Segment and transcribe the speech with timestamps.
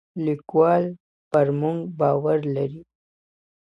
[0.25, 0.83] لیکوال
[1.31, 2.81] پر موږ باور لري.